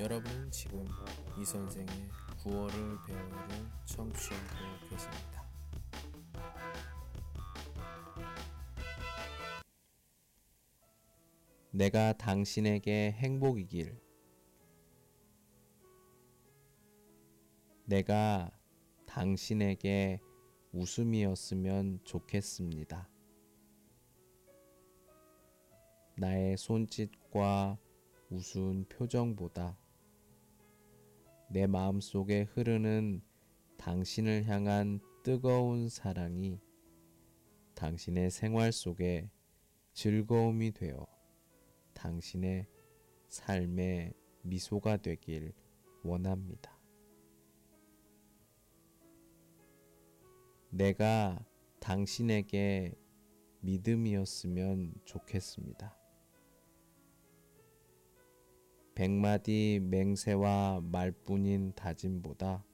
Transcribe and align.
여러분은 0.00 0.50
지금 0.50 0.82
이 1.38 1.44
선생의 1.44 2.08
구월을 2.42 2.72
배우를 3.06 3.48
청취하고 3.84 4.88
계십니다. 4.88 5.46
내가 11.70 12.14
당신에게 12.14 13.12
행복이길. 13.12 14.00
내가 17.84 18.50
당신에게 19.04 20.22
웃음이었으면 20.72 22.00
좋겠습니다. 22.04 23.06
나의 26.16 26.56
손짓과 26.56 27.76
우스운 28.30 28.86
표정보다 28.88 29.79
내 31.52 31.66
마음 31.66 32.00
속에 32.00 32.42
흐르는 32.42 33.22
당신을 33.76 34.46
향한 34.46 35.00
뜨거운 35.24 35.88
사랑이 35.88 36.60
당신의 37.74 38.30
생활 38.30 38.70
속에 38.70 39.28
즐거움이 39.92 40.70
되어 40.70 41.04
당신의 41.92 42.68
삶의 43.26 44.14
미소가 44.42 44.98
되길 44.98 45.52
원합니다. 46.04 46.78
내가 50.70 51.44
당신에게 51.80 52.94
믿음이었으면 53.60 54.94
좋겠습니다. 55.04 55.99
백마디 59.00 59.80
맹세와 59.82 60.82
말뿐인 60.82 61.72
다짐보다 61.74 62.66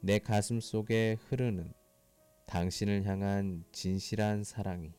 내 0.00 0.20
가슴 0.20 0.60
속에 0.60 1.16
흐르는 1.20 1.72
당신을 2.46 3.04
향한 3.04 3.64
진실한 3.72 4.44
사랑이 4.44 4.92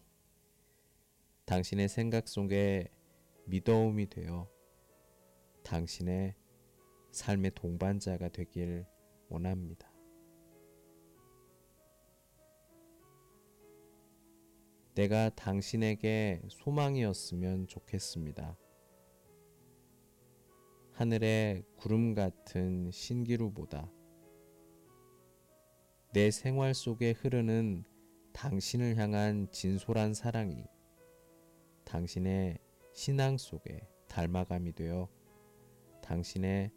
당신의 1.45 1.87
생각 1.87 2.27
속에 2.27 2.89
미더움이 3.45 4.09
되어 4.09 4.49
당신의 5.63 6.35
삶의 7.11 7.51
동반자가 7.55 8.27
되길 8.27 8.85
원합니다. 9.29 9.89
내가 14.93 15.29
당신에게 15.29 16.41
소망이었으면 16.49 17.67
좋겠습니다. 17.67 18.57
하늘의 20.95 21.65
구름 21.75 22.13
같은 22.13 22.89
신기루보다 22.89 23.91
내 26.13 26.31
생활 26.31 26.73
속에 26.73 27.11
흐르는 27.11 27.83
당신을 28.31 28.95
향한 28.95 29.51
진솔한 29.51 30.13
사랑이 30.13 30.63
당신의 31.83 32.59
신앙 32.93 33.37
속에 33.37 33.85
닮아감이 34.07 34.71
되어 34.71 35.09
당신의 36.01 36.71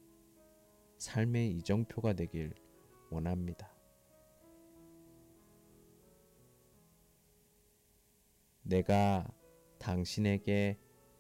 삶의 0.97 1.53
이정표가 1.53 2.15
되길 2.15 2.55
원합니다. 3.11 3.73
내가 8.63 9.33
당신에게 9.79 10.77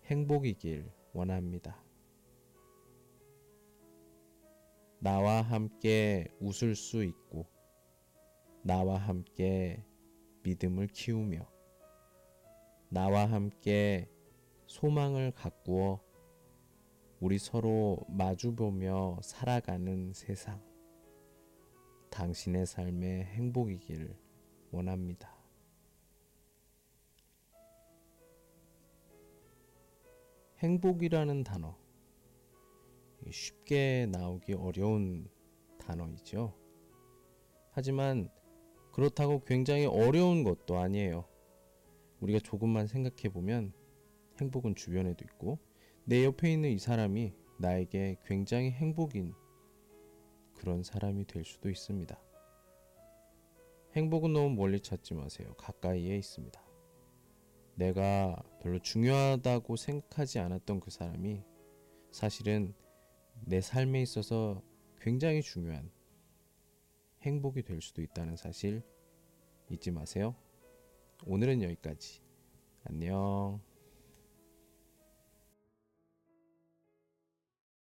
행복이길 0.07 0.91
원합니다. 1.13 1.88
나와 5.01 5.43
함께 5.43 6.27
웃을 6.41 6.75
수 6.75 7.05
있고, 7.05 7.47
나와 8.63 8.97
함께 8.97 9.85
믿음을 10.43 10.89
키우며, 10.89 11.49
나와 12.89 13.27
함께 13.27 14.11
소망을 14.67 15.31
가꾸어 15.31 16.01
우리 17.21 17.39
서로 17.39 18.05
마주보며 18.09 19.19
살아가는 19.23 20.13
세상. 20.13 20.63
당신의 22.11 22.67
삶의 22.67 23.25
행복이길 23.25 24.17
원합니다. 24.71 25.37
행복이라는 30.59 31.45
단어. 31.45 31.77
쉽게 33.31 34.07
나오기 34.11 34.55
어려운 34.55 35.29
단어이죠. 35.79 36.55
하지만 37.71 38.29
그렇다고 38.93 39.45
굉장히 39.45 39.87
어려운 39.87 40.45
것도 40.45 40.79
아니에요. 40.79 41.25
우리가 42.21 42.41
조금만 42.41 42.87
생각해 42.87 43.33
보면 43.33 43.73
행복은 44.41 44.75
주변에도 44.75 45.25
있고 45.25 45.59
내 46.05 46.25
옆에 46.25 46.53
있는 46.53 46.71
이 46.71 46.79
사람이 46.79 47.33
나에게 47.59 48.17
굉장히 48.25 48.71
행복인 48.71 49.35
그런 50.55 50.83
사람이 50.83 51.27
될 51.27 51.45
수도 51.45 51.71
있습니다. 51.71 52.21
행복은 53.95 54.33
너무 54.33 54.51
멀리 54.55 54.81
찾지 54.81 55.15
마세요. 55.15 55.55
가까이에 55.57 56.17
있습니다. 56.17 56.61
내가 57.75 58.43
별로 58.61 58.79
중요하다고 58.81 59.77
생각하지 59.77 60.41
않았던 60.41 60.81
그 60.81 60.91
사람이 60.91 61.43
사실은 62.11 62.75
내 63.45 63.61
삶에 63.61 64.03
있어서 64.03 64.63
굉장히 65.01 65.43
중요한 65.43 65.91
행복이 67.23 67.63
될 67.63 67.81
수도 67.81 68.03
있다는 68.03 68.37
사실 68.37 68.83
잊지 69.71 69.91
마세요. 69.91 70.35
오늘은 71.27 71.63
여기까지. 71.63 72.23
안녕. 72.85 73.68